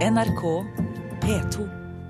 NRK 0.00 0.42
P2. 1.20 1.64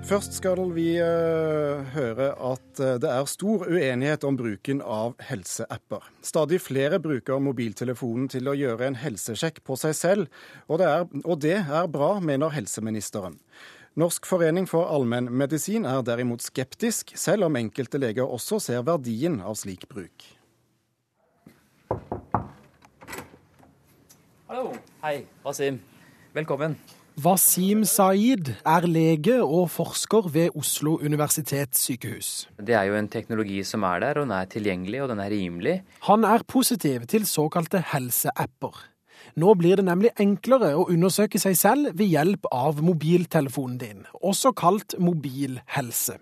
Først 0.07 0.37
skal 0.37 0.61
vi 0.71 0.93
uh, 1.03 1.81
høre 1.91 2.29
at 2.39 2.79
uh, 2.79 2.93
det 3.03 3.09
er 3.11 3.25
stor 3.27 3.65
uenighet 3.67 4.23
om 4.23 4.37
bruken 4.39 4.79
av 4.79 5.17
helseapper. 5.27 6.05
Stadig 6.23 6.61
flere 6.63 7.01
bruker 7.03 7.41
mobiltelefonen 7.43 8.29
til 8.31 8.47
å 8.47 8.53
gjøre 8.55 8.87
en 8.87 8.95
helsesjekk 8.95 9.59
på 9.67 9.75
seg 9.81 9.97
selv, 9.99 10.45
og 10.71 10.79
det 10.79 10.87
er, 10.87 11.03
og 11.25 11.41
det 11.43 11.57
er 11.65 11.89
bra, 11.91 12.13
mener 12.23 12.55
helseministeren. 12.55 13.35
Norsk 13.99 14.29
forening 14.29 14.69
for 14.71 14.87
allmennmedisin 14.87 15.83
er 15.83 15.99
derimot 16.07 16.47
skeptisk, 16.47 17.11
selv 17.19 17.49
om 17.49 17.59
enkelte 17.59 17.99
leger 17.99 18.23
også 18.23 18.61
ser 18.69 18.87
verdien 18.87 19.41
av 19.43 19.59
slik 19.59 19.83
bruk. 19.91 20.29
Hallo. 24.47 24.71
Hei, 25.03 25.25
Wasim. 25.43 25.83
Velkommen. 26.31 26.79
Wasim 27.19 27.81
Saeed 27.83 28.53
er 28.63 28.85
lege 28.87 29.33
og 29.43 29.65
forsker 29.73 30.29
ved 30.31 30.55
Oslo 30.55 30.93
universitetssykehus. 31.03 32.47
Det 32.55 32.71
er 32.71 32.87
jo 32.87 32.95
en 32.95 33.09
teknologi 33.11 33.59
som 33.67 33.83
er 33.83 33.99
der, 33.99 34.21
og 34.21 34.29
den 34.29 34.31
er 34.37 34.47
tilgjengelig 34.47 35.01
og 35.03 35.09
den 35.11 35.19
er 35.19 35.33
rimelig. 35.33 35.75
Han 36.07 36.23
er 36.23 36.47
positiv 36.47 37.03
til 37.11 37.27
såkalte 37.27 37.83
helseapper. 37.91 38.79
Nå 39.35 39.53
blir 39.59 39.75
det 39.75 39.85
nemlig 39.89 40.15
enklere 40.19 40.71
å 40.79 40.87
undersøke 40.87 41.39
seg 41.39 41.59
selv 41.59 41.91
ved 41.99 42.07
hjelp 42.15 42.47
av 42.51 42.79
mobiltelefonen 42.79 43.77
din, 43.83 44.05
også 44.23 44.55
kalt 44.55 44.95
mobilhelse. 44.99 46.15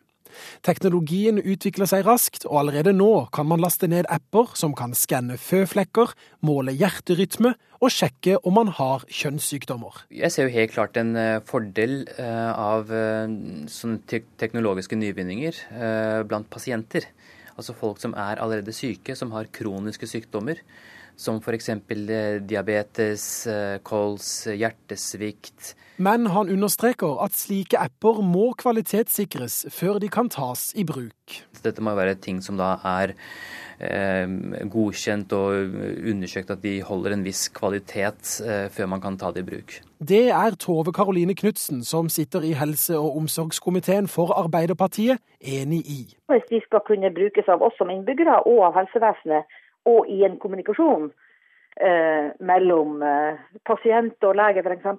Teknologien 0.65 1.39
utvikler 1.39 1.89
seg 1.89 2.05
raskt, 2.07 2.45
og 2.49 2.61
allerede 2.63 2.93
nå 2.95 3.27
kan 3.35 3.47
man 3.49 3.61
laste 3.63 3.89
ned 3.91 4.09
apper 4.11 4.53
som 4.59 4.75
kan 4.77 4.95
skanne 4.97 5.39
føflekker, 5.41 6.13
måle 6.45 6.75
hjerterytme 6.75 7.55
og 7.79 7.93
sjekke 7.93 8.37
om 8.43 8.57
man 8.59 8.71
har 8.75 9.05
kjønnssykdommer. 9.07 10.03
Jeg 10.11 10.33
ser 10.35 10.49
jo 10.49 10.55
helt 10.55 10.75
klart 10.75 10.99
en 10.99 11.15
eh, 11.19 11.39
fordel 11.47 12.01
eh, 12.17 12.51
av 12.51 12.91
eh, 12.91 13.31
sånne 13.71 14.21
teknologiske 14.39 14.99
nyvinninger 14.99 15.63
blant 16.29 16.49
pasienter. 16.51 17.07
Altså 17.59 17.75
folk 17.75 17.99
som 17.99 18.13
er 18.15 18.39
allerede 18.39 18.73
syke, 18.75 19.15
som 19.19 19.33
har 19.35 19.51
kroniske 19.55 20.07
sykdommer 20.07 20.61
som 21.19 21.41
f.eks. 21.43 21.73
diabetes, 22.47 23.23
kols, 23.83 24.31
hjertesvikt. 24.47 25.73
Men 25.99 26.29
han 26.31 26.47
understreker 26.47 27.19
at 27.25 27.35
slike 27.35 27.75
apper 27.75 28.21
må 28.23 28.53
kvalitetssikres 28.59 29.65
før 29.75 29.99
de 29.99 30.07
kan 30.07 30.31
tas 30.31 30.69
i 30.79 30.87
bruk. 30.87 31.41
Dette 31.59 31.83
må 31.83 31.91
være 31.99 32.15
ting 32.23 32.39
som 32.43 32.55
da 32.59 32.77
er 32.87 33.17
Eh, 33.79 34.27
godkjent 34.67 35.31
og 35.31 35.75
undersøkt 36.11 36.49
at 36.51 36.59
de 36.59 36.81
holder 36.83 37.13
en 37.15 37.21
viss 37.23 37.45
kvalitet 37.55 38.33
eh, 38.43 38.65
før 38.75 38.89
man 38.91 38.99
kan 38.99 39.15
ta 39.15 39.29
det 39.31 39.45
i 39.45 39.47
bruk. 39.47 39.77
Det 40.03 40.25
er 40.35 40.57
Tove 40.59 40.91
Karoline 40.91 41.31
Knutsen, 41.31 41.85
som 41.87 42.09
sitter 42.11 42.43
i 42.43 42.51
helse- 42.59 42.99
og 42.99 43.15
omsorgskomiteen 43.21 44.11
for 44.11 44.35
Arbeiderpartiet, 44.35 45.23
enig 45.39 45.79
i. 45.87 46.01
Hvis 46.27 46.49
de 46.51 46.59
skal 46.65 46.83
kunne 46.89 47.13
brukes 47.15 47.47
av 47.47 47.63
oss 47.63 47.79
som 47.79 47.87
innbyggere 47.93 48.41
og 48.51 48.65
av 48.67 48.81
helsevesenet, 48.81 49.47
og 49.89 50.09
i 50.09 50.23
en 50.27 50.39
kommunikasjon 50.41 51.09
eh, 51.81 52.31
mellom 52.39 53.03
eh, 53.03 53.43
pasient 53.67 54.29
og 54.29 54.39
lege 54.39 54.65
f.eks., 54.65 54.89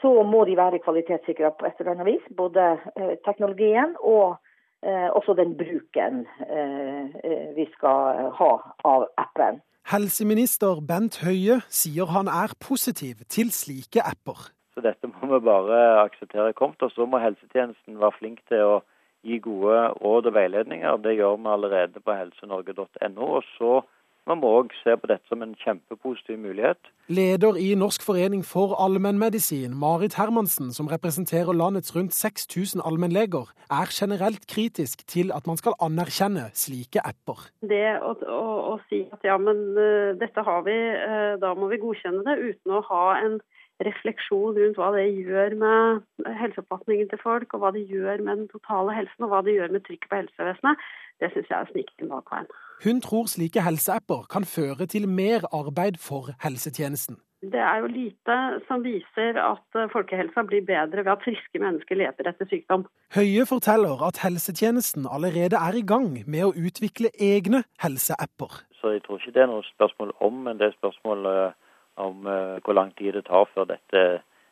så 0.00 0.14
må 0.24 0.46
de 0.48 0.54
være 0.56 0.80
kvalitetssikra 0.80 1.50
på 1.58 1.66
et 1.68 1.80
eller 1.80 1.92
annet 1.92 2.08
vis. 2.14 2.30
Både 2.36 2.70
eh, 2.96 3.18
teknologien 3.26 3.98
og 4.00 4.38
Eh, 4.82 5.10
også 5.12 5.34
den 5.36 5.56
bruken 5.56 6.26
eh, 6.40 7.04
eh, 7.24 7.48
vi 7.56 7.66
skal 7.74 8.30
ha 8.32 8.52
av 8.88 9.02
appen. 9.20 9.58
Helseminister 9.92 10.80
Bent 10.88 11.18
Høie 11.20 11.58
sier 11.68 12.08
han 12.08 12.30
er 12.32 12.54
positiv 12.64 13.20
til 13.28 13.52
slike 13.52 14.00
apper. 14.00 14.48
Så 14.72 14.80
Dette 14.80 15.10
må 15.10 15.34
vi 15.34 15.42
bare 15.44 15.82
akseptere 16.06 16.54
kommet. 16.56 16.80
Og 16.80 16.94
så 16.94 17.04
må 17.04 17.20
helsetjenesten 17.20 18.00
være 18.00 18.16
flink 18.16 18.40
til 18.48 18.64
å 18.64 18.80
gi 19.20 19.36
gode 19.44 19.82
råd 20.00 20.30
og 20.30 20.36
veiledninger. 20.38 20.96
Det 21.04 21.18
gjør 21.18 21.36
vi 21.36 21.52
allerede 21.58 22.00
på 22.00 22.16
helsenorge.no. 22.16 23.28
Og 23.28 23.44
så 23.58 23.82
man 24.28 24.40
må 24.42 24.50
òg 24.60 24.74
se 24.82 24.94
på 25.00 25.08
dette 25.10 25.26
som 25.30 25.42
en 25.42 25.54
kjempepositiv 25.62 26.38
mulighet. 26.38 26.90
Leder 27.10 27.56
i 27.58 27.72
Norsk 27.74 28.04
forening 28.06 28.44
for 28.46 28.76
allmennmedisin, 28.84 29.74
Marit 29.78 30.14
Hermansen, 30.20 30.72
som 30.72 30.90
representerer 30.92 31.56
landets 31.56 31.94
rundt 31.96 32.14
6000 32.14 32.82
allmennleger, 32.84 33.50
er 33.70 33.90
generelt 33.90 34.46
kritisk 34.46 35.06
til 35.06 35.32
at 35.34 35.46
man 35.50 35.58
skal 35.58 35.74
anerkjenne 35.82 36.50
slike 36.54 37.02
apper. 37.02 37.48
Det 37.62 37.86
å, 37.98 38.14
å, 38.14 38.42
å 38.74 38.76
si 38.90 39.02
at 39.10 39.24
ja, 39.26 39.38
men 39.40 39.64
uh, 39.78 40.12
dette 40.20 40.44
har 40.46 40.62
vi, 40.68 40.76
uh, 40.76 41.34
da 41.42 41.54
må 41.58 41.72
vi 41.72 41.80
godkjenne 41.82 42.22
det, 42.28 42.38
uten 42.52 42.78
å 42.78 42.84
ha 42.92 43.06
en 43.24 43.40
refleksjon 43.86 44.58
rundt 44.58 44.80
hva 44.80 44.90
det 44.96 45.06
gjør 45.14 45.56
med 45.60 46.26
helseoppfatningen 46.40 47.08
til 47.12 47.22
folk, 47.22 47.54
og 47.54 47.62
hva 47.62 47.70
det 47.76 47.86
gjør 47.88 48.24
med 48.26 48.42
den 48.42 48.50
totale 48.52 48.96
helsen, 48.96 49.24
og 49.24 49.32
hva 49.32 49.40
det 49.46 49.56
gjør 49.56 49.72
med 49.76 49.86
trykket 49.86 50.10
på 50.10 50.20
helsevesenet, 50.20 50.84
det 51.20 51.32
syns 51.32 51.50
jeg 51.50 51.56
er 51.58 51.66
å 51.66 51.72
snike 51.72 51.96
inn 52.00 52.12
bakveien. 52.12 52.52
Hun 52.84 53.00
tror 53.04 53.26
slike 53.28 53.64
helseapper 53.64 54.28
kan 54.32 54.46
føre 54.48 54.86
til 54.88 55.08
mer 55.08 55.44
arbeid 55.52 56.00
for 56.00 56.32
helsetjenesten. 56.44 57.20
Det 57.40 57.60
er 57.60 57.78
jo 57.80 57.88
lite 57.88 58.36
som 58.68 58.82
viser 58.84 59.38
at 59.40 59.76
folkehelsa 59.92 60.42
blir 60.48 60.64
bedre 60.68 61.04
ved 61.06 61.12
at 61.14 61.22
friske 61.24 61.60
mennesker 61.60 61.96
leter 61.96 62.28
etter 62.28 62.48
sykdom. 62.48 62.84
Høie 63.16 63.46
forteller 63.48 64.02
at 64.04 64.20
helsetjenesten 64.20 65.08
allerede 65.08 65.56
er 65.56 65.78
i 65.78 65.84
gang 65.92 66.10
med 66.26 66.44
å 66.44 66.52
utvikle 66.52 67.12
egne 67.16 67.62
helseapper. 67.80 68.60
Så 68.76 68.92
jeg 68.92 69.04
tror 69.06 69.20
ikke 69.20 69.32
det 69.36 69.44
er 69.44 69.52
noe 69.52 69.64
spørsmål 69.72 70.12
om, 70.20 70.44
men 70.44 70.60
det 70.60 70.68
er 70.68 70.76
spørsmål 70.76 71.30
eh, 71.32 71.56
om 72.02 72.26
uh, 72.26 72.58
hvor 72.64 72.76
lang 72.76 72.92
tid 72.98 73.16
det 73.18 73.26
tar 73.28 73.48
før 73.54 73.68
dette 73.74 74.04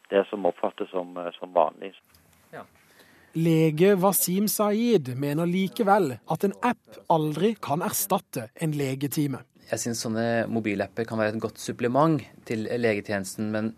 det 0.08 0.24
som 0.30 0.46
oppfattes 0.48 0.90
som, 0.92 1.14
uh, 1.18 1.30
som 1.36 1.52
vanlig. 1.54 1.92
Ja. 2.54 2.64
Lege 3.38 3.94
Wasim 4.00 4.48
Saeed 4.48 5.12
mener 5.20 5.48
likevel 5.48 6.14
at 6.16 6.44
en 6.48 6.56
app 6.64 7.00
aldri 7.12 7.54
kan 7.60 7.84
erstatte 7.84 8.48
en 8.56 8.76
legetime. 8.76 9.44
Jeg 9.68 9.82
syns 9.82 10.00
sånne 10.04 10.46
mobilapper 10.48 11.04
kan 11.04 11.20
være 11.20 11.36
et 11.36 11.42
godt 11.42 11.60
supplement 11.60 12.22
til 12.48 12.64
legetjenesten, 12.64 13.50
men 13.52 13.74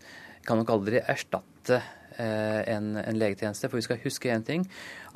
kan 0.47 0.61
nok 0.61 0.71
aldri 0.71 1.01
erstatte 1.03 1.51
Eh, 1.69 1.81
en, 2.21 2.93
en, 3.01 3.17
legetjeneste. 3.17 3.69
For 3.69 3.79
vi 3.79 3.85
skal 3.85 4.01
huske 4.03 4.31
én 4.33 4.45
ting, 4.45 4.65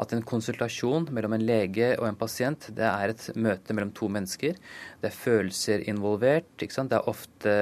at 0.01 0.13
en 0.13 0.25
konsultasjon 0.25 1.07
mellom 1.15 1.37
en 1.37 1.45
lege 1.45 1.93
og 1.99 2.07
en 2.09 2.19
pasient, 2.19 2.69
det 2.75 2.85
er 2.87 3.13
et 3.13 3.27
møte 3.35 3.75
mellom 3.75 3.93
to 3.95 4.09
mennesker. 4.11 4.57
Det 5.01 5.11
er 5.11 5.17
følelser 5.17 5.85
involvert. 5.89 6.49
Det 6.59 6.69
er 6.85 7.09
ofte 7.11 7.55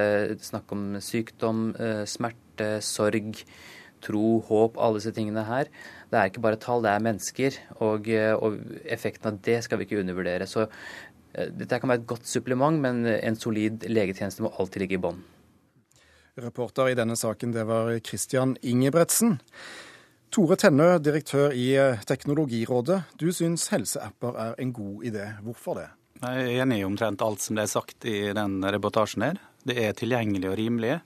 snakk 0.44 0.74
om 0.74 0.86
sykdom, 1.02 1.66
eh, 1.78 2.04
smerte, 2.08 2.78
sorg, 2.84 3.44
tro, 4.04 4.40
håp, 4.48 4.76
alle 4.78 5.00
disse 5.00 5.14
tingene 5.16 5.46
her. 5.48 5.70
Det 6.10 6.20
er 6.20 6.30
ikke 6.30 6.44
bare 6.44 6.60
tall, 6.60 6.84
det 6.84 6.92
er 6.92 7.04
mennesker. 7.04 7.60
Og, 7.80 8.08
eh, 8.08 8.34
og 8.34 8.60
effekten 8.84 9.32
av 9.32 9.42
det 9.42 9.62
skal 9.64 9.78
vi 9.78 9.88
ikke 9.88 10.02
undervurdere. 10.02 10.46
Så 10.46 10.68
dette 11.34 11.80
kan 11.80 11.90
være 11.90 12.04
et 12.04 12.06
godt 12.06 12.28
supplement, 12.30 12.78
men 12.78 13.06
en 13.06 13.36
solid 13.36 13.88
legetjeneste 13.90 14.44
må 14.44 14.52
alltid 14.54 14.84
ligge 14.84 15.00
i 15.00 15.02
bånn. 15.02 15.33
Reporter 16.34 16.88
i 16.90 16.94
denne 16.98 17.14
saken, 17.16 17.52
det 17.54 17.62
var 17.64 17.92
Christian 18.02 18.56
Ingebretsen. 18.66 19.36
Tore 20.34 20.56
Tennø, 20.58 20.96
direktør 20.98 21.52
i 21.54 21.68
eh, 21.78 22.00
Teknologirådet. 22.02 22.96
Du 23.20 23.28
syns 23.30 23.68
helseapper 23.70 24.34
er 24.42 24.56
en 24.58 24.72
god 24.74 25.04
idé. 25.06 25.28
Hvorfor 25.46 25.78
det? 25.78 25.84
Jeg 26.24 26.40
er 26.42 26.64
enig 26.64 26.80
i 26.80 26.86
omtrent 26.88 27.22
alt 27.22 27.44
som 27.44 27.54
det 27.54 27.68
er 27.68 27.70
sagt 27.70 28.06
i 28.10 28.16
den 28.34 28.56
reportasjen 28.66 29.28
her. 29.28 29.38
Det 29.62 29.76
er 29.78 29.94
tilgjengelig 29.94 30.50
og 30.50 30.56
rimelig. 30.58 30.96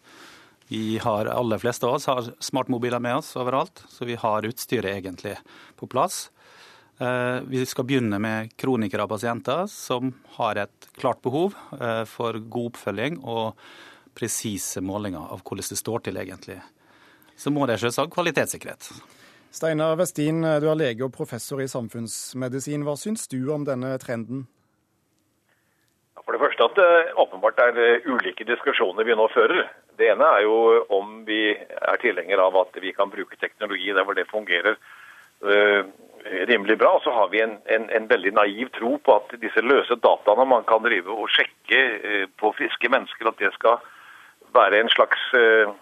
Vi 0.73 0.97
har, 1.05 1.29
aller 1.29 1.61
fleste 1.61 1.85
av 1.85 1.99
oss 1.99 2.09
har 2.09 2.33
smartmobiler 2.45 3.05
med 3.05 3.21
oss 3.21 3.35
overalt, 3.37 3.85
så 3.93 4.09
vi 4.09 4.17
har 4.21 4.49
utstyret 4.49 4.95
egentlig 4.95 5.35
på 5.77 5.91
plass. 5.93 6.31
Eh, 7.05 7.45
vi 7.53 7.67
skal 7.69 7.85
begynne 7.85 8.17
med 8.17 8.57
kronikere 8.57 9.05
og 9.05 9.13
pasienter 9.13 9.69
som 9.69 10.15
har 10.41 10.65
et 10.65 10.89
klart 10.97 11.21
behov 11.21 11.53
eh, 11.77 12.07
for 12.09 12.41
god 12.41 12.73
oppfølging 12.73 13.21
og 13.29 13.61
presise 14.19 14.83
målinger 14.85 15.33
av 15.33 15.45
hvordan 15.45 15.71
det 15.71 15.79
står 15.79 16.05
til 16.09 16.21
egentlig. 16.21 16.59
Så 17.39 17.55
må 17.55 17.67
det 17.71 17.79
selvsagt 17.79 18.13
kvalitetssikkerhet. 18.17 18.91
Steinar 19.55 19.97
Westin, 19.97 20.43
du 20.43 20.67
er 20.69 20.77
lege 20.77 21.07
og 21.07 21.15
professor 21.15 21.63
i 21.63 21.71
samfunnsmedisin. 21.71 22.83
Hva 22.85 22.99
syns 23.01 23.31
du 23.31 23.41
om 23.55 23.65
denne 23.65 23.95
trenden? 24.03 24.47
For 26.29 26.37
det 26.37 26.43
første 26.43 26.67
at 26.67 26.75
det 26.77 27.13
åpenbart 27.23 27.61
er 27.65 27.79
eh, 27.81 28.05
ulike 28.05 28.45
diskusjoner 28.45 29.07
vi 29.09 29.15
nå 29.17 29.31
fører. 29.33 29.63
Det 29.97 30.11
ene 30.13 30.27
er 30.37 30.43
jo 30.45 30.59
om 30.93 31.23
vi 31.25 31.55
er 31.57 32.03
tilhenger 32.03 32.43
av 32.45 32.59
at 32.61 32.77
vi 32.83 32.93
kan 32.93 33.09
bruke 33.09 33.39
teknologi 33.41 33.89
der 33.97 34.05
hvor 34.05 34.15
det 34.15 34.29
fungerer 34.29 34.77
uh, 34.77 35.89
rimelig 36.51 36.77
bra. 36.79 36.93
Og 36.99 37.03
så 37.07 37.15
har 37.17 37.33
vi 37.33 37.41
en, 37.43 37.57
en, 37.73 37.89
en, 37.97 38.11
veldig 38.13 38.35
naiv 38.37 38.69
tro 38.77 38.93
på 39.01 39.17
at 39.17 39.33
disse 39.41 39.65
løse 39.65 39.97
dataene 40.05 40.47
man 40.53 40.69
kan 40.69 40.85
drive 40.85 41.17
og 41.17 41.33
sjekke 41.33 41.81
på 42.39 42.53
friske 42.61 42.93
mennesker, 42.93 43.33
at 43.33 43.41
det 43.41 43.51
skal 43.57 43.81
være 44.55 44.81
en 44.81 44.93
slags 44.93 45.21
uh, 45.35 45.75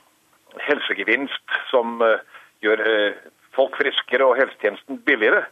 helsegevinst 0.68 1.54
som 1.70 2.00
uh, 2.00 2.18
gjør 2.64 2.82
uh, 2.86 3.20
folk 3.56 3.76
friskere 3.80 4.26
og 4.26 4.36
helsetjenesten 4.40 4.98
billigere. 5.06 5.46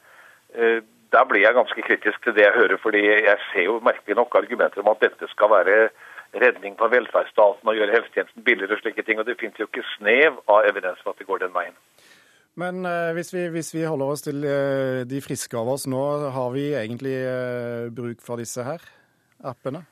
Der 1.14 1.24
blir 1.26 1.40
jeg 1.42 1.54
ganske 1.54 1.82
kritisk 1.82 2.22
til 2.22 2.34
det 2.36 2.44
jeg 2.44 2.54
hører, 2.54 2.76
fordi 2.82 3.00
jeg 3.06 3.38
ser 3.50 3.64
jo 3.64 3.80
merkelig 3.82 4.14
nok 4.16 4.34
argumenter 4.38 4.82
om 4.82 4.90
at 4.92 5.00
dette 5.02 5.26
skal 5.32 5.50
være 5.50 5.88
redning 6.42 6.76
for 6.78 6.92
velferdsstaten 6.92 7.70
og 7.70 7.78
gjøre 7.78 7.94
helsetjenesten 7.96 8.44
billigere 8.46 8.76
og 8.76 8.82
slike 8.82 9.02
ting. 9.02 9.18
Og 9.18 9.26
det 9.26 9.38
finnes 9.40 9.58
jo 9.58 9.66
ikke 9.66 9.86
snev 9.96 10.38
av 10.50 10.68
evidens 10.68 11.00
for 11.02 11.14
at 11.14 11.22
det 11.22 11.26
går 11.30 11.42
den 11.46 11.54
veien. 11.56 11.74
Men 12.60 12.84
eh, 12.86 13.10
hvis, 13.16 13.32
vi, 13.34 13.48
hvis, 13.50 13.72
vi, 13.74 13.82
holder 13.82 14.12
oss 14.14 14.22
til 14.26 14.44
eh, 14.46 15.02
de 15.10 15.20
friske 15.24 15.58
av 15.58 15.72
oss 15.74 15.88
nå, 15.90 16.02
har 16.34 16.52
vi 16.54 16.68
egentlig 16.78 17.16
eh, 17.18 17.90
bruk 17.94 18.22
for 18.22 18.38
disse 18.38 18.62
her 18.66 18.82
appene? 19.42 19.82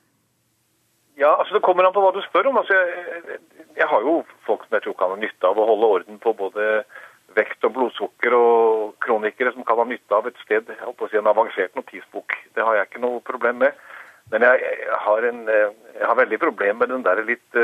Ja, 1.22 1.36
altså 1.38 1.54
Det 1.54 1.62
kommer 1.62 1.86
an 1.86 1.94
på 1.94 2.02
hva 2.02 2.10
du 2.14 2.20
spør 2.24 2.50
om. 2.50 2.58
Altså, 2.58 2.74
jeg, 2.74 3.38
jeg 3.78 3.88
har 3.88 4.04
jo 4.04 4.19
folk 4.46 4.66
som 4.66 4.76
jeg 4.76 4.86
tror 4.86 4.98
kan 4.98 5.14
ha 5.14 5.19
nytte 5.20 5.48
av 5.48 5.60
å 5.60 5.66
holde 5.69 5.90
orden 5.96 6.20
på 6.22 6.34
både 6.38 6.69
vekt 7.36 7.64
og 7.64 7.74
blodsukker, 7.76 8.34
og 8.36 8.94
kronikere 9.04 9.52
som 9.54 9.64
kan 9.69 9.78
ha 9.80 9.86
nytte 9.88 10.16
av 10.16 10.26
et 10.28 10.40
sted, 10.42 10.69
jeg 10.69 10.92
å 10.92 11.08
si 11.08 11.20
en 11.20 11.30
avansert 11.30 11.76
notisbok. 11.78 12.34
Det 12.56 12.64
har 12.66 12.76
jeg 12.76 12.90
ikke 12.90 13.04
noe 13.04 13.22
problem 13.24 13.62
med. 13.62 13.78
Men 14.32 14.44
jeg, 14.46 14.72
har, 15.06 15.26
en, 15.28 15.42
jeg 15.48 16.06
har, 16.06 16.19
veldig 16.19 16.38
problem 16.40 16.78
med 16.80 16.92
den 16.92 17.04
der 17.04 17.22
litt, 17.26 17.58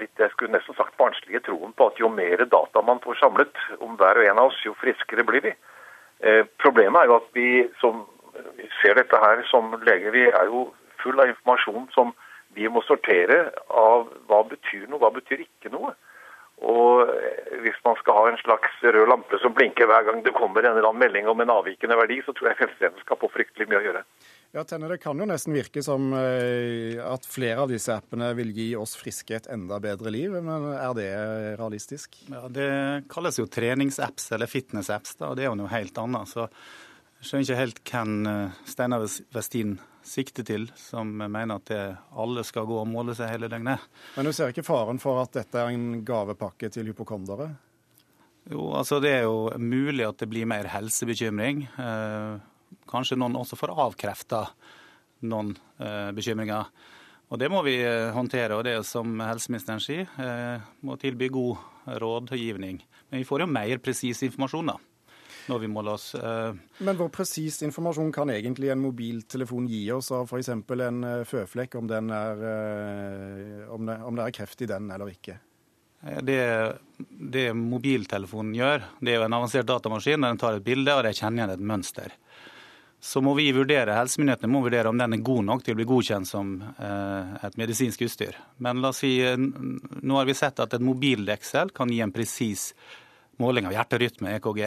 litt 0.00 0.22
jeg 0.22 0.32
skulle 0.32 0.54
nesten 0.54 0.76
sagt 0.78 0.96
barnslige 1.00 1.42
troen 1.46 1.74
på 1.76 1.88
at 1.90 2.00
jo 2.02 2.10
mer 2.10 2.44
data 2.50 2.82
man 2.82 3.02
får 3.04 3.20
samlet 3.20 3.60
om 3.84 3.96
hver 4.00 4.20
og 4.20 4.28
en 4.28 4.42
av 4.42 4.50
oss, 4.50 4.60
jo 4.66 4.74
friskere 4.80 5.26
blir 5.26 5.44
vi. 5.44 5.54
Eh, 6.24 6.42
problemet 6.62 7.02
er 7.02 7.10
jo 7.10 7.18
at 7.20 7.28
vi 7.36 7.48
som 7.82 8.04
ser 8.80 8.98
dette 8.98 9.20
her 9.22 9.44
som 9.50 9.74
leger, 9.86 10.14
vi 10.14 10.26
er 10.28 10.50
jo 10.50 10.68
full 11.02 11.20
av 11.20 11.30
informasjon 11.30 11.90
som 11.94 12.14
vi 12.54 12.68
må 12.70 12.82
sortere 12.86 13.48
av 13.68 14.10
hva 14.28 14.42
betyr 14.48 14.88
noe, 14.88 15.00
hva 15.02 15.12
betyr 15.14 15.44
ikke 15.44 15.72
noe. 15.74 15.94
Og 16.62 17.10
hvis 17.64 17.78
man 17.82 17.96
skal 17.98 18.14
ha 18.14 18.28
en 18.30 18.38
slags 18.38 18.76
rød 18.84 19.08
lampe 19.10 19.40
som 19.42 19.52
blinker 19.56 19.88
hver 19.90 20.06
gang 20.06 20.20
det 20.22 20.32
kommer 20.36 20.62
en 20.62 20.76
eller 20.76 20.86
annen 20.86 21.02
melding 21.02 21.26
om 21.28 21.42
en 21.42 21.52
avvikende 21.52 21.98
verdi, 21.98 22.20
så 22.22 22.32
tror 22.32 22.52
jeg 22.52 22.60
helsetjenesten 22.62 23.02
skal 23.02 23.18
få 23.20 23.30
fryktelig 23.34 23.66
mye 23.68 23.80
å 23.80 23.84
gjøre. 23.88 24.02
Ja, 24.54 24.62
Tenne, 24.62 24.86
Det 24.88 25.00
kan 25.02 25.18
jo 25.18 25.26
nesten 25.26 25.56
virke 25.56 25.82
som 25.82 26.12
eh, 26.14 26.94
at 27.02 27.26
flere 27.26 27.64
av 27.64 27.72
disse 27.72 27.90
appene 27.90 28.30
vil 28.38 28.52
gi 28.54 28.68
oss 28.78 28.94
friske 28.94 29.34
et 29.34 29.50
enda 29.50 29.80
bedre 29.82 30.12
liv, 30.14 30.38
men 30.46 30.68
er 30.76 30.94
det 30.94 31.10
realistisk? 31.58 32.20
Ja, 32.30 32.46
Det 32.46 32.70
kalles 33.10 33.40
jo 33.42 33.50
treningsapps 33.50 34.30
eller 34.36 34.46
fitnessapps, 34.46 35.18
og 35.26 35.34
det 35.36 35.48
er 35.48 35.50
jo 35.50 35.58
noe 35.58 35.74
helt 35.74 35.98
annet. 35.98 36.30
Så 36.30 36.46
skjønner 37.24 37.46
ikke 37.46 37.58
helt 37.58 37.80
hvem 37.88 38.28
eh, 38.28 38.56
Steinar 38.68 39.04
Westin 39.34 39.78
sikter 40.04 40.44
til, 40.44 40.66
som 40.76 41.10
mener 41.16 41.56
at 41.56 41.70
det, 41.70 41.82
alle 42.20 42.44
skal 42.44 42.66
gå 42.68 42.76
og 42.82 42.90
måle 42.90 43.14
seg 43.16 43.32
hele 43.32 43.48
døgnet. 43.48 43.82
Men 44.18 44.28
du 44.28 44.32
ser 44.36 44.52
ikke 44.52 44.66
faren 44.66 45.00
for 45.00 45.22
at 45.22 45.32
dette 45.36 45.60
er 45.60 45.72
en 45.72 46.02
gavepakke 46.04 46.68
til 46.72 46.90
hypokondere? 46.92 47.48
Jo, 48.52 48.68
altså 48.76 49.00
det 49.00 49.14
er 49.16 49.24
jo 49.24 49.48
mulig 49.56 50.04
at 50.04 50.20
det 50.20 50.28
blir 50.28 50.48
mer 50.48 50.68
helsebekymring. 50.68 51.64
Eh, 51.80 52.78
kanskje 52.90 53.18
noen 53.20 53.40
også 53.40 53.56
får 53.56 53.72
avkrefta 53.86 54.44
noen 55.24 55.54
eh, 55.80 56.10
bekymringer. 56.16 56.68
Og 57.32 57.40
Det 57.40 57.48
må 57.50 57.64
vi 57.64 57.78
håndtere, 58.14 58.54
og 58.54 58.66
det 58.66 58.76
som 58.86 59.16
helseministeren 59.24 59.80
sier, 59.82 60.10
må 60.84 60.94
tilby 61.00 61.30
god 61.32 61.96
rådgivning. 61.98 62.82
Men 63.08 63.22
vi 63.22 63.26
får 63.26 63.42
jo 63.42 63.48
mer 63.50 63.80
presis 63.82 64.20
informasjon, 64.28 64.68
da 64.70 64.76
når 65.50 65.58
vi 65.58 65.68
måler 65.68 65.96
oss. 65.98 66.14
Eh, 66.14 66.54
Men 66.78 66.98
hvor 66.98 67.10
presis 67.12 67.60
informasjon 67.66 68.12
kan 68.14 68.30
egentlig 68.32 68.70
en 68.72 68.82
mobiltelefon 68.82 69.66
gi 69.70 69.82
oss 69.94 70.10
av 70.14 70.28
f.eks. 70.28 70.50
en 70.54 71.04
eh, 71.08 71.24
føflekk, 71.28 71.76
om, 71.80 71.90
er, 71.90 72.44
eh, 72.50 73.66
om, 73.72 73.86
det, 73.86 73.98
om 74.02 74.16
det 74.16 74.26
er 74.26 74.38
kreft 74.40 74.64
i 74.64 74.70
den 74.70 74.90
eller 74.94 75.12
ikke? 75.12 75.38
Det, 76.20 76.40
det, 77.08 77.46
mobiltelefonen 77.56 78.52
gjør, 78.58 78.82
det 79.00 79.12
er 79.12 79.22
jo 79.22 79.28
en 79.28 79.36
avansert 79.38 79.68
datamaskin. 79.68 80.26
Den 80.26 80.40
tar 80.40 80.58
et 80.58 80.66
bilde, 80.66 80.92
og 80.92 81.06
det 81.06 81.14
kjenner 81.16 81.44
igjen 81.44 81.54
et 81.54 81.64
mønster. 81.72 82.16
Så 83.04 83.20
må 83.24 83.32
vi 83.36 83.50
vurdere, 83.56 83.96
Helsemyndighetene 83.96 84.52
må 84.52 84.60
vurdere 84.64 84.88
om 84.88 85.00
den 85.00 85.16
er 85.16 85.24
god 85.24 85.44
nok 85.48 85.64
til 85.64 85.74
å 85.74 85.78
bli 85.80 85.86
godkjent 85.88 86.28
som 86.28 86.54
et 87.44 87.56
medisinsk 87.60 88.04
utstyr. 88.06 88.36
Men 88.64 88.80
la 88.80 88.94
oss 88.94 89.02
si, 89.04 89.18
nå 89.20 90.16
har 90.16 90.28
vi 90.28 90.36
sett 90.36 90.60
at 90.64 90.76
et 90.76 90.84
mobildeksel 90.84 91.72
kan 91.76 91.92
gi 91.92 92.00
en 92.04 92.12
presis 92.12 92.70
måling 93.40 93.68
av 93.68 93.74
hjerterytme, 93.76 94.36
EKG. 94.38 94.62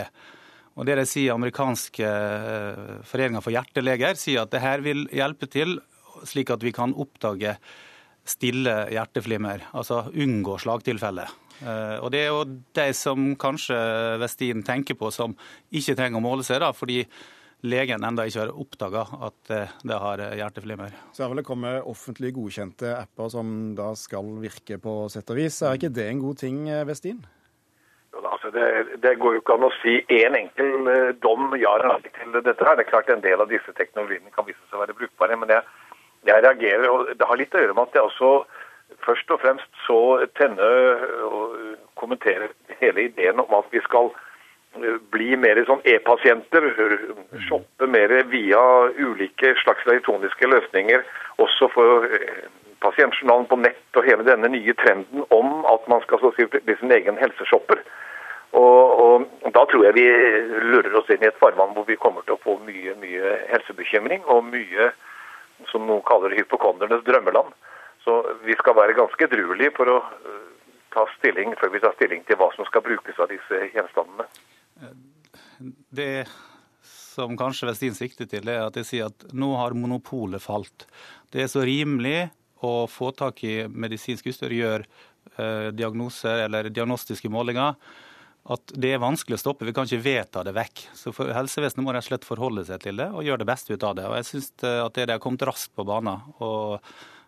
Og 0.77 0.85
det 0.85 0.97
de 0.99 1.05
sier 1.09 1.33
Amerikanske 1.33 2.05
eh, 2.05 2.97
foreninger 3.09 3.43
for 3.43 3.55
hjerteleger 3.55 4.17
sier 4.19 4.45
at 4.45 4.53
det 4.53 4.61
her 4.61 4.83
vil 4.85 5.07
hjelpe 5.09 5.49
til 5.49 5.79
slik 6.25 6.51
at 6.53 6.63
vi 6.65 6.73
kan 6.73 6.95
oppdage 6.97 7.57
stille 8.27 8.73
hjerteflimmer, 8.91 9.69
altså 9.77 10.07
unngå 10.11 10.57
slagtilfeller. 10.61 11.31
Eh, 11.63 11.97
og 12.03 12.11
Det 12.13 12.21
er 12.25 12.29
jo 12.29 12.43
de 12.77 12.87
som 12.97 13.31
kanskje 13.39 13.77
Westin 14.21 14.63
tenker 14.67 14.97
på 14.99 15.11
som 15.13 15.33
ikke 15.71 15.95
trenger 15.97 16.19
å 16.19 16.25
måle 16.25 16.45
seg, 16.45 16.61
da, 16.61 16.73
fordi 16.75 17.03
legen 17.65 18.03
enda 18.05 18.27
ikke 18.27 18.43
har 18.43 18.53
oppdaga 18.53 19.05
at 19.29 19.53
eh, 19.55 19.77
det 19.81 20.01
har 20.03 20.25
hjerteflimmer. 20.41 20.93
Så 21.15 21.23
er 21.23 21.31
vel 21.31 21.41
det 21.41 21.47
kommet 21.47 21.87
offentlig 21.89 22.35
godkjente 22.35 22.93
apper 22.99 23.31
som 23.33 23.55
da 23.77 23.93
skal 23.97 24.35
virke 24.43 24.77
på 24.83 24.99
sett 25.13 25.33
og 25.33 25.41
vis. 25.41 25.63
Er 25.63 25.79
ikke 25.79 25.95
det 25.95 26.11
en 26.11 26.21
god 26.27 26.43
ting, 26.43 26.61
Westin? 26.85 27.25
Det, 28.53 28.85
det, 29.03 29.15
går 29.19 29.35
jo 29.35 29.41
ikke 29.41 29.55
an 29.57 29.67
å 29.67 29.73
si 29.79 29.97
én 30.13 30.27
en 30.29 30.37
enkel 30.41 30.89
uh, 30.89 31.09
dom 31.23 31.55
ja 31.59 31.73
eller 31.77 31.97
nei 31.97 32.11
til 32.11 32.37
dette. 32.37 32.63
her. 32.63 32.77
Det 32.77 32.85
er 32.85 32.91
klart 32.91 33.09
En 33.13 33.23
del 33.23 33.41
av 33.41 33.49
disse 33.51 33.73
teknologiene 33.77 34.33
kan 34.35 34.47
vise 34.47 34.61
seg 34.67 34.77
å 34.79 34.83
være 34.85 34.97
brukbare. 34.99 35.39
Men 35.41 35.53
jeg, 35.55 35.63
jeg, 36.29 36.43
reagerer, 36.45 36.87
og 36.91 37.11
det 37.17 37.27
har 37.29 37.41
litt 37.41 37.55
å 37.55 37.63
gjøre 37.63 37.77
med 37.77 37.89
at 37.89 37.99
jeg 37.99 38.09
også 38.11 38.31
først 39.03 39.33
og 39.35 39.41
fremst 39.43 39.81
så 39.85 39.99
tenne 40.39 40.69
og 41.27 41.57
kommentere 41.99 42.49
hele 42.79 43.09
ideen 43.09 43.41
om 43.43 43.51
at 43.57 43.67
vi 43.73 43.81
skal 43.83 44.09
eh, 44.79 44.95
bli 45.13 45.35
mer 45.39 45.59
sånn 45.67 45.83
e-pasienter. 45.83 46.69
Shoppe 47.49 47.89
mer 47.91 48.15
via 48.31 48.63
ulike 48.95 49.55
slags 49.63 49.85
elektroniske 49.89 50.53
løsninger. 50.53 51.03
Også 51.43 51.69
for 51.73 52.07
pasientjournalen 52.83 53.47
på 53.49 53.59
nett 53.59 53.99
og 53.99 54.05
hele 54.05 54.25
denne 54.27 54.49
nye 54.53 54.75
trenden 54.77 55.25
om 55.33 55.63
at 55.69 55.87
man 55.91 56.03
skal 56.05 56.21
bli 56.37 56.75
sin 56.79 56.93
egen 56.93 57.17
helseshopper. 57.19 57.81
Og, 58.55 58.99
og, 59.03 59.27
Da 59.53 59.63
tror 59.65 59.85
jeg 59.87 59.95
vi 59.97 60.05
lurer 60.71 60.93
oss 60.99 61.09
inn 61.11 61.23
i 61.23 61.29
et 61.29 61.39
farvann 61.41 61.73
hvor 61.75 61.87
vi 61.87 61.97
kommer 61.99 62.23
til 62.25 62.35
å 62.35 62.43
få 62.43 62.57
mye 62.63 62.93
mye 63.01 63.31
helsebekymring 63.51 64.27
og 64.33 64.45
mye 64.47 64.91
som 65.71 65.87
noen 65.87 66.03
kaller 66.05 66.35
hypokondernes 66.37 67.03
drømmeland. 67.07 67.49
Så 68.05 68.19
vi 68.45 68.55
skal 68.59 68.77
være 68.77 68.95
ganske 68.95 69.25
edruelige 69.25 69.73
for 69.75 69.89
å 69.89 69.97
uh, 70.03 70.43
ta 70.93 71.07
stilling 71.17 71.55
før 71.59 71.73
vi 71.73 71.81
tar 71.83 71.95
stilling 71.97 72.21
til 72.27 72.37
hva 72.39 72.51
som 72.55 72.67
skal 72.69 72.85
brukes 72.85 73.17
av 73.19 73.31
disse 73.33 73.63
gjenstandene. 73.73 74.27
Det 75.89 76.27
som 77.17 77.33
kanskje 77.39 77.71
Vestin 77.71 77.97
sikter 77.97 78.29
til, 78.29 78.47
er 78.47 78.67
at 78.67 78.77
jeg 78.77 78.87
sier 78.87 79.09
at 79.09 79.31
nå 79.33 79.55
har 79.57 79.73
monopolet 79.73 80.43
falt. 80.43 80.85
Det 81.33 81.43
er 81.43 81.49
så 81.51 81.65
rimelig 81.65 82.29
å 82.65 82.85
få 82.89 83.09
tak 83.17 83.41
i 83.45 83.63
medisinsk 83.69 84.29
utstyr, 84.29 84.53
gjøre 84.53 84.83
eh, 84.83 85.69
diagnoser 85.73 86.45
eller 86.45 86.69
diagnostiske 86.69 87.31
målinger 87.33 87.73
at 88.53 88.73
det 88.79 88.93
er 88.95 89.03
vanskelig 89.03 89.35
å 89.35 89.41
stoppe. 89.41 89.67
Vi 89.67 89.73
kan 89.75 89.89
ikke 89.89 90.05
vedta 90.05 90.43
det 90.47 90.55
vekk. 90.55 90.87
Så 90.95 91.11
for 91.15 91.33
Helsevesenet 91.35 91.83
må 91.83 91.91
rett 91.91 92.05
og 92.05 92.11
slett 92.13 92.27
forholde 92.27 92.63
seg 92.69 92.79
til 92.85 93.01
det 93.01 93.09
og 93.11 93.25
gjøre 93.27 93.43
det 93.43 93.49
beste 93.49 93.75
ut 93.75 93.83
av 93.83 93.97
det. 93.99 94.07
Og 94.07 94.15
Jeg 94.21 94.29
syns 94.29 94.49
eh, 94.63 94.79
at 94.85 94.95
dere 94.95 95.17
har 95.17 95.23
kommet 95.23 95.45
raskt 95.47 95.75
på 95.75 95.87
banen. 95.87 96.25
og 96.39 96.81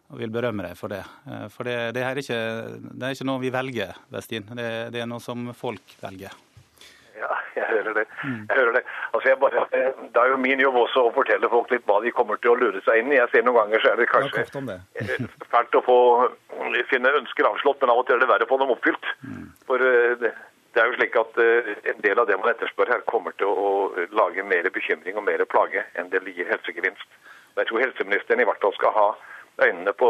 og 0.09 0.17
vil 0.17 0.31
berømme 0.33 0.65
deg 0.65 0.77
for 0.77 0.89
det. 0.89 1.03
Eh, 1.29 1.47
for 1.53 1.69
det, 1.69 1.77
det, 1.93 2.01
er, 2.01 2.17
ikke, 2.17 2.37
det 2.81 3.05
er 3.05 3.15
ikke 3.15 3.27
noe 3.29 3.41
vi 3.43 3.51
velger, 3.53 3.97
Vestin. 4.09 4.47
Det, 4.57 4.69
det, 4.95 5.03
er 5.03 5.09
noe 5.09 5.21
som 5.21 5.51
folk 5.57 5.93
velger. 6.01 6.33
Ja, 7.19 7.29
jeg 7.53 7.67
hører 7.67 7.93
det. 7.99 8.05
Altså, 8.09 8.31
Jeg 8.33 8.57
hører 8.57 8.73
det. 8.79 8.83
Altså 9.13 9.35
bare, 9.43 9.65
eh, 9.77 10.01
det 10.01 10.23
er 10.23 10.33
jo 10.33 10.41
min 10.41 10.63
jobb 10.65 10.79
også 10.81 11.05
å 11.05 11.13
fortelle 11.13 11.51
folk 11.51 11.69
litt 11.75 11.85
hva 11.85 11.99
de 12.01 12.13
kommer 12.15 12.41
til 12.41 12.55
å 12.55 12.57
lure 12.57 12.81
seg 12.87 13.03
inn 13.03 13.13
i. 13.13 13.19
Jeg 13.19 13.29
ser 13.33 13.45
noen 13.45 13.59
ganger 13.59 13.85
så 13.85 13.91
er 13.93 14.01
det 14.01 14.09
kanskje 14.09 14.47
fælt 15.53 15.77
å 15.77 15.85
få 15.85 15.99
finne 16.89 17.13
ønsker 17.21 17.51
avslått, 17.51 17.83
men 17.83 17.93
av 17.93 18.01
og 18.01 18.09
til 18.09 18.17
er 18.17 18.25
det 18.25 18.33
verre 18.33 18.49
å 18.49 18.49
få 18.49 18.57
dem 18.63 18.73
oppfylt. 18.73 19.13
Mm. 19.21 19.45
For 19.69 19.89
det, 20.79 20.85
er 20.85 20.91
jo 20.93 20.99
slik 20.99 21.15
at 21.19 21.39
uh, 21.43 21.71
En 21.91 22.03
del 22.05 22.19
av 22.21 22.27
det 22.29 22.37
man 22.39 22.53
etterspør 22.53 22.91
her, 22.93 23.01
kommer 23.11 23.35
til 23.35 23.51
å, 23.51 23.71
lage 24.15 24.45
mer 24.47 24.69
bekymring 24.71 25.17
og 25.19 25.25
mer 25.27 25.43
plage 25.51 25.83
enn 25.99 26.11
det 26.13 26.23
gir 26.31 26.47
helsegevinst. 26.47 27.17
Jeg 27.57 27.67
tror 27.67 27.83
helseministeren 27.83 28.39
i 28.39 28.45
hvert 28.47 28.61
fall 28.63 28.75
skal 28.77 28.95
ha 28.95 29.07
øynene 29.59 29.91
på 29.99 30.09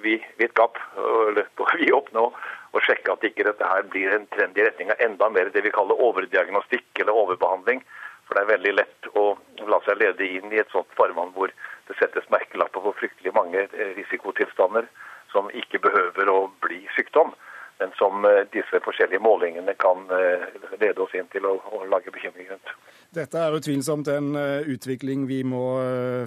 vidt 0.00 0.54
gap, 0.56 0.78
eller 0.96 1.44
på 1.60 1.66
vid 1.76 1.92
åpne, 1.92 2.24
og 2.72 2.84
sjekke 2.86 3.12
at 3.12 3.26
ikke 3.28 3.44
dette 3.44 3.68
her 3.68 3.84
blir 3.92 4.14
en 4.14 4.24
trend 4.32 4.56
i 4.56 4.64
retning 4.64 4.92
av 4.94 5.02
enda 5.04 5.28
mer 5.34 5.52
det 5.52 5.64
vi 5.66 5.74
kaller 5.74 6.00
overdiagnostikk 6.08 7.02
eller 7.02 7.20
overbehandling. 7.24 7.84
For 8.28 8.36
det 8.36 8.44
er 8.44 8.52
veldig 8.54 8.72
lett 8.78 9.10
å 9.16 9.26
la 9.68 9.80
seg 9.84 10.00
lede 10.00 10.24
inn 10.24 10.52
i 10.52 10.62
et 10.62 10.72
sånt 10.72 10.88
farvann 10.96 11.34
hvor 11.36 11.52
det 11.88 11.96
settes 12.00 12.28
merkelapper 12.32 12.84
på 12.84 12.96
fryktelig 13.00 13.32
mange 13.36 13.66
eh, 13.66 13.92
risikotilstander 13.96 14.88
som 15.32 15.52
ikke 15.56 15.80
behøver 15.84 16.32
å 16.32 16.40
bli 16.64 16.82
sykdom 16.96 17.34
men 17.78 17.90
som 17.98 18.24
eh, 18.24 18.44
disse 18.52 18.80
forskjellige 18.84 19.22
målingene 19.22 19.74
kan 19.78 20.04
eh, 20.10 20.46
lede 20.80 21.02
oss 21.02 21.14
inn 21.14 21.28
til 21.32 21.46
å, 21.46 21.54
å 21.58 21.84
lage 21.90 22.12
bekymring 22.14 22.50
rundt. 22.50 22.74
Dette 23.14 23.40
er 23.40 23.56
utvilsomt 23.56 24.10
en 24.12 24.34
eh, 24.36 24.68
utvikling 24.74 25.26
vi 25.30 25.40
må 25.46 25.62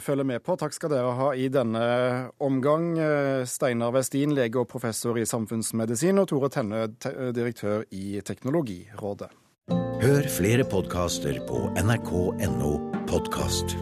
følge 0.02 0.26
med 0.28 0.44
på. 0.46 0.56
Takk 0.60 0.76
skal 0.76 0.94
dere 0.94 1.14
ha 1.20 1.30
i 1.36 1.50
denne 1.52 1.84
omgang. 2.42 2.94
Steinar 3.48 3.94
Westin, 3.96 4.36
lege 4.38 4.64
og 4.64 4.70
professor 4.72 5.20
i 5.20 5.28
samfunnsmedisin, 5.28 6.22
og 6.22 6.32
Tore 6.32 6.50
Tenne, 6.54 6.88
direktør 7.36 7.86
i 7.92 8.22
Teknologirådet. 8.26 9.32
Hør 10.02 10.28
flere 10.34 10.66
podkaster 10.66 11.38
på 11.48 11.68
nrk.no 11.78 12.74
podkast. 13.12 13.78